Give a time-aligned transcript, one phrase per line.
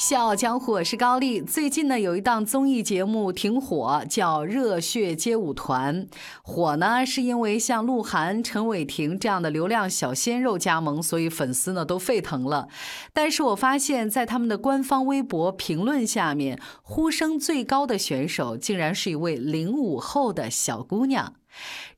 [0.00, 1.42] 笑傲江湖，我是高丽。
[1.42, 6.06] 最近呢，有一档综艺节目挺火，叫《热血街舞团》。
[6.40, 12.68] 火呢，是因为像鹿晗、陈伟霆这样的流量小鲜肉加盟，所以粉丝呢都沸腾了。
[13.12, 21.34] 但是我发现，在他们的官方微博评论下面，呼声最高的选手，竟然是一位零五后的小姑娘。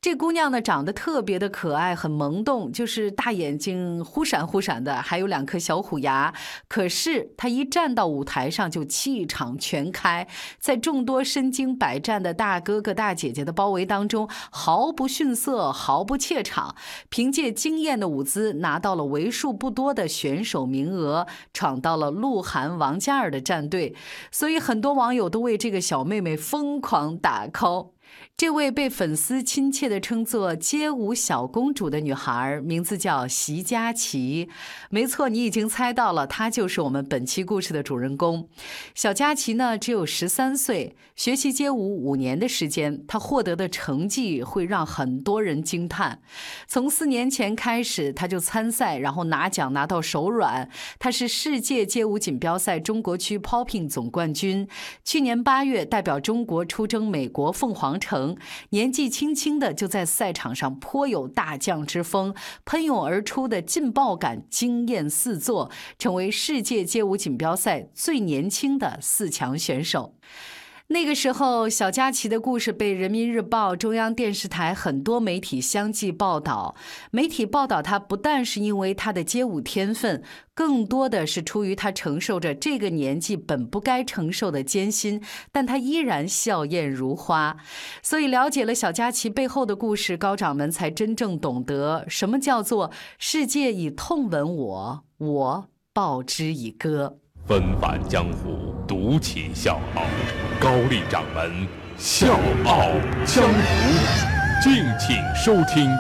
[0.01, 6.35] 这姑娘呢，长得特别的可爱，很萌动，就是大眼睛忽闪忽闪的，还有两颗小虎牙。
[6.67, 10.27] 可是她一站到舞台上，就气场全开，
[10.59, 16.75] 在众多身经百战的大哥哥大姐姐的包围当中，毫不逊色，毫不怯场，
[17.09, 23.95] 凭借惊艳的舞姿，拿到了为数不多的选手名额，闯到了鹿晗、王嘉尔的战队。
[24.33, 27.91] 所以很多网友都为这个小妹妹疯狂打 call。
[28.37, 34.49] 这位被粉丝亲切地称作“街舞小公主”的女孩，名字叫席佳琪。
[34.91, 38.49] 没错，你已经猜到了，她就是我们本期故事的主人公。
[38.95, 46.21] 小佳琪呢，只有十三岁，学习街舞五年的时间，她获得的成绩会让很多人惊叹。
[46.67, 50.69] 从四年前开始，她就参赛，然后拿奖拿到手软。
[50.99, 54.67] 她是世界街舞锦标赛中国区 Popping 总冠军，
[55.05, 58.37] 去年八月代表中国出征美国凤凰成。
[58.71, 70.17] 年纪轻轻的就在赛场上颇有大将之风，喷涌而出的劲爆感惊艳四座，成为世界街舞锦标赛最年轻的四强选手。
[70.93, 76.75] 那个时候，小佳琪的故事被人民日报、中央电视台很多媒体相继报道。
[77.11, 87.57] 媒体报道她，不但是因为她的街舞天分，更多的是出于她承受着这个年纪本不该承受的艰辛，但她依然笑靥如花。
[88.03, 97.17] 所以，了解了小佳琪背后的故事，高掌门才真正懂得什么叫做“世界以痛吻我，我报之以歌”。
[97.49, 100.03] 纷繁江湖，独起笑傲。
[100.61, 101.67] 高丽掌门
[101.97, 102.91] 笑傲
[103.27, 105.91] 江湖，敬请收听。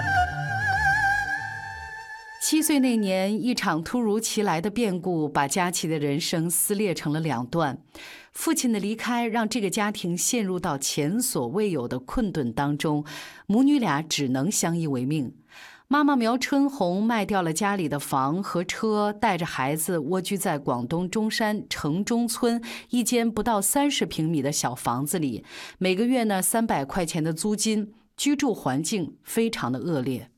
[2.41, 7.79] 七岁那年，一场突如其来的变故把佳琪的人生撕裂成了两段。
[8.33, 13.05] 父亲的离开让这个家庭陷入到前所未有的困顿当中，
[13.47, 15.35] 母女俩只能相依为命。
[15.93, 25.45] 妈妈苗春红卖掉了家里的房和车，带着孩子蜗居在广东中山城中村一间不到三十平米的小房子里，
[25.77, 30.32] 每个月呢三百块钱的租金，居住环境非常的恶劣。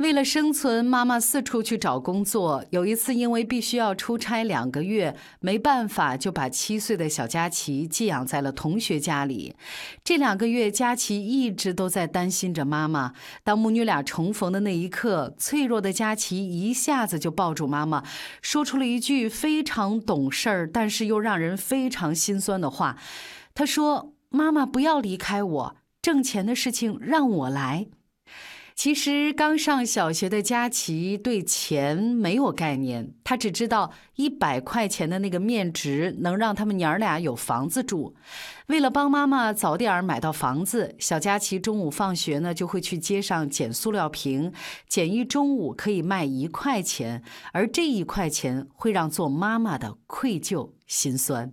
[0.00, 2.64] 为了生存，妈妈四处去找工作。
[2.70, 9.54] 有一次，因为必须要出差两个月，没办法，就把七岁的小佳琪寄养在了同学家里。
[10.02, 13.12] 这两个月，佳琪一直都在担心着妈妈。
[13.44, 18.02] 当母女俩重逢的那一刻，脆弱的佳琪一下子就抱住妈妈，
[18.40, 22.96] 说出了一句非常懂事儿，但是又让人非常心酸的话。
[23.52, 27.88] 她说：“妈妈，不要离开我，挣钱的事情让我来。”
[28.74, 38.14] 其实刚上小学的佳琪对钱没有概念，他只知道一百块钱的那个面值能让他们娘俩有房子住。
[38.68, 44.52] 为了帮妈妈早点买到房子，小佳琪中午放学呢就会去街上捡塑料瓶，
[44.88, 51.52] 捡一中午可以卖一块钱，而这一块钱会让做妈妈的愧疚心酸。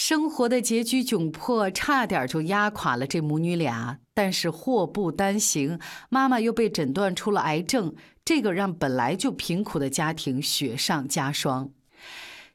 [0.00, 3.98] 生活的拮据窘迫，差点就压垮了这母女俩。
[4.14, 7.92] 但是祸不单行，妈妈又被诊断出了癌症，
[8.24, 11.70] 这个让本来就贫苦的家庭雪上加霜。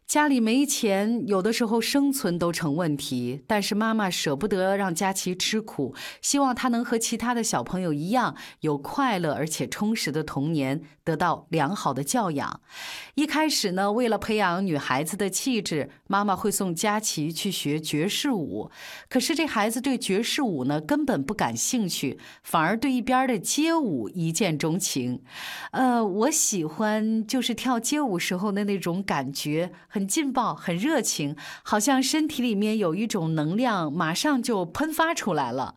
[0.05, 3.41] 家里没钱，有的时候生存都成问题。
[3.47, 12.61] 但是妈妈舍不得让佳琪吃苦，希望她能和其他的小朋友一样，有快乐而且充实的童年，得到良好的教养。
[13.15, 18.69] 一开始呢，为了培养女孩子的气质，妈妈会送佳琪去学爵士舞。
[19.09, 25.23] 可是这孩子对爵士舞呢根本不感兴趣，反而对一边的街舞一见钟情。
[25.71, 29.71] 呃，我喜欢就是跳街舞时候的那种感觉。
[29.93, 35.75] 很劲爆，很热情，好像身体里面有一种能量，马上就喷发出来了。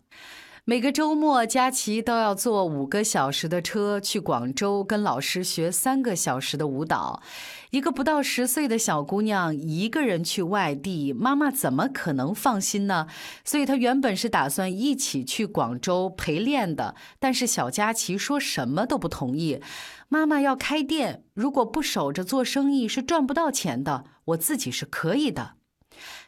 [0.68, 7.22] 每个周末，佳琪都要坐五个小时的车去广州，跟老师学三个小时的舞蹈。
[7.70, 13.06] 一个不到十岁的小姑娘一个人去外地，妈妈怎么可能放心呢？
[13.44, 19.60] 所以她原本是打算一起去广州陪练的，但是小佳琪说什么都不同意。
[20.08, 24.02] 妈妈要开店，如果不守着做生意是赚不到钱的。
[24.24, 25.55] 我自己是可以的。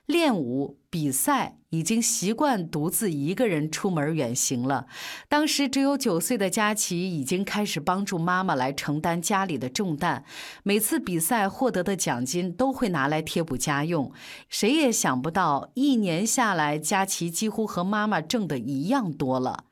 [0.08, 4.86] 练舞比赛，已经习惯独自一个人出门远行了。
[5.28, 10.24] 当时只有九岁的佳琪已经开始帮助妈妈来承担家里的重担。
[10.62, 14.10] 每次比赛获得的奖金都会拿来贴补家用。
[14.48, 19.64] 谁也想不到，一年下来，佳琪几乎和妈妈挣的一样多了。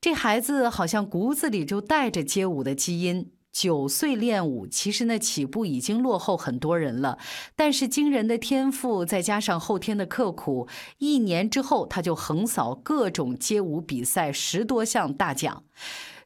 [0.00, 3.30] 这孩子好像骨子里就带着街舞的基因。
[3.54, 7.18] 九岁练武，其实呢起步已经落后很多人了。
[7.54, 10.66] 但是惊人的天赋，再加上后天的刻苦，
[10.98, 15.62] 一年之后他就横扫各种街舞比赛十多项大奖。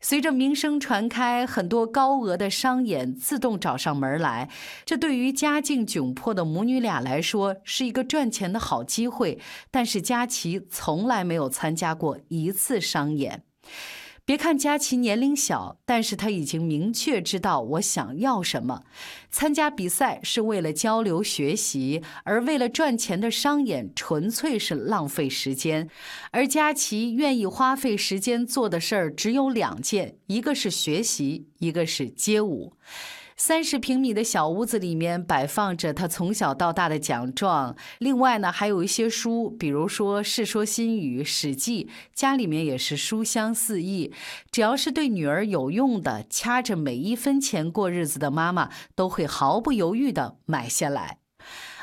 [0.00, 4.48] 随着名声传开，很多高额的商演自动找上门来。
[4.86, 9.38] 这对于家境窘迫的母女俩来说是一个赚钱的好机会。
[9.70, 13.42] 但是佳琪从来没有参加过一次商演。
[14.28, 18.82] 别看佳琪年龄小，但是他已经明确知道我想要什么。
[19.30, 25.88] 参加比赛是为了交流学习，而为了赚钱的商演纯粹是浪费时间。
[26.30, 32.74] 而佳琪愿意花费时间做的事儿只有两件，一个是学习，一个是街舞。
[33.40, 44.12] 三十平米的小屋子里面摆放着他从小到大的奖状，另外呢还有一些书，比如说《世说新语》《史记》，家里面也是书香四溢。
[44.50, 51.18] 只要是对女儿有用的，掐着每一分钱过日子的妈妈，都会毫不犹豫地买下来。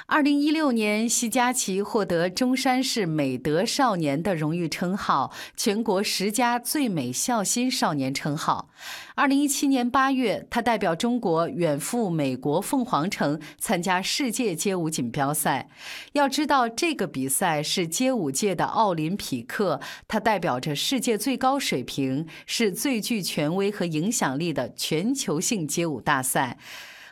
[0.07, 8.69] 二零一六年，奚佳琪获得中山市美德少年的荣誉称号，全国十佳最美孝心少年称号。
[9.16, 15.68] 二零一七年八月，他代表中国远赴美国凤凰城参加世界街舞锦标赛。
[16.13, 26.60] 要知道，这个比赛是街舞界的奥林匹克，它代表着世界最高水平，是最具权威和影响力的全球性街舞大赛。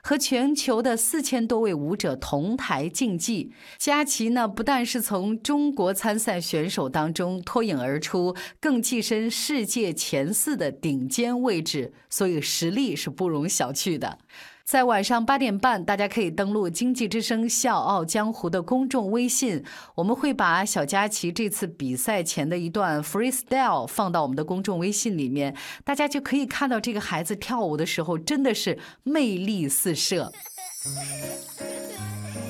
[0.05, 14.19] 和全球的四千多位舞者同台竞技，佳琪呢不但是从中国参赛选手当中脱颖而出，更跻身世界前四的顶尖位置，所以实力是不容小觑的。
[14.65, 19.63] 在晚上八点半，大家可以登录《经济之声·笑傲江湖》的公众微信，
[19.95, 30.31] 我们会把小佳琪这次比赛前的一段 freestyle 放到我们的公众微信里面，大家就可以看到这个孩子跳舞的时候真的是魅力四射。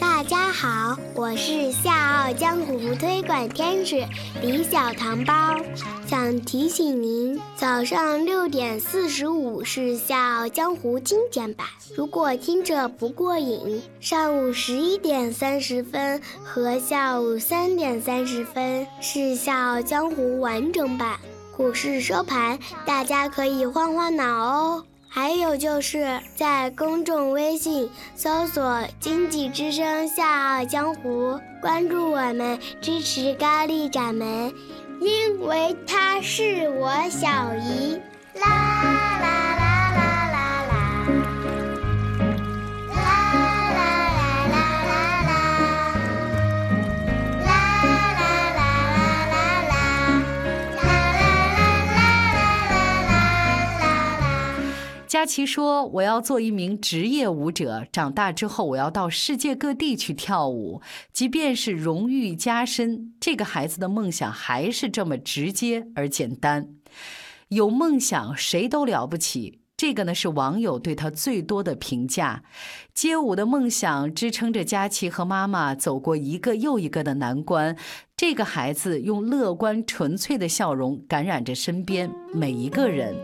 [0.04, 4.06] 大家好，我是笑傲江湖推广天使
[4.42, 5.34] 李小糖包，
[6.06, 11.66] 想提醒您，早上六点四十五是笑傲江湖精简版，
[11.96, 21.18] 如果听着不过瘾，上午十一点三十分和下午三点三十分是笑傲江湖完整版。
[21.56, 24.84] 股市收盘，大家可以换换脑哦。
[25.16, 34.52] 还有就是在公众微信搜索“经济之声笑傲江湖”，关注我们，支持高丽掌门，
[35.00, 38.02] 因为她是我小姨。
[38.42, 39.03] 啦
[55.14, 60.82] 佳琪说：“我要做一名职业舞者，长大之后我要到世界各地去跳舞，
[61.12, 66.70] 即便是荣誉加身，这个孩子的梦想还是这么直接而简单。
[67.50, 72.42] 有梦想谁都了不起，这个呢是网友对他最多的评价。
[72.96, 77.78] 街舞的梦想支撑着佳琪和妈妈走过一个又一个的难关。
[78.18, 83.16] 这个孩子用乐观纯粹的笑容感染着身边每一个人。”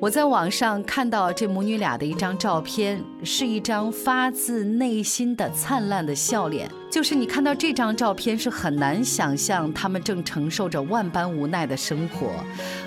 [0.00, 6.70] 我在网上看到这母女俩的一张照片，是一张发自内心的灿烂的笑脸。
[6.90, 12.28] 就是你看到这张照片，是很难想象他们正承受着万般无奈的生活。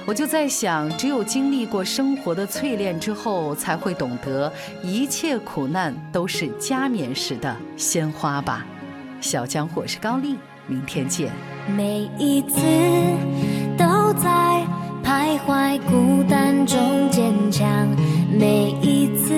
[0.08, 4.52] 我就在想，只有经历过生活的淬炼之后，才会懂得
[4.82, 8.66] 一切苦难都是加冕时的鲜花吧。
[9.22, 11.32] 小江我是高丽，明天见。
[11.78, 12.58] 每一次
[13.78, 14.66] 都在。
[15.24, 17.88] 徘徊孤单中坚强，
[18.30, 19.34] 每一次，